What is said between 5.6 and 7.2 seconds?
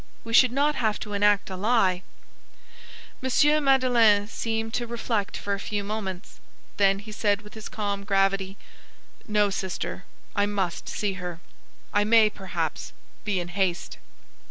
moments; then he